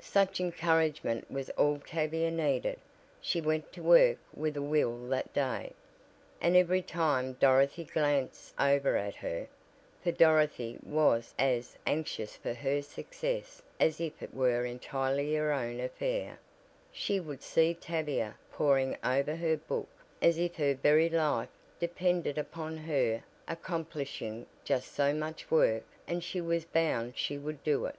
[0.00, 2.80] Such encouragement was all Tavia needed.
[3.20, 5.74] She went to work with a will that day,
[6.40, 9.46] and every time Dorothy glanced over at her
[10.02, 15.78] (for Dorothy was as anxious for her success as if it were entirely her own
[15.78, 16.40] affair)
[16.90, 19.86] she would see Tavia "poring" over her book
[20.20, 26.40] as if her very life depended upon her accomplishing just so much work and she
[26.40, 27.94] was bound she would do it.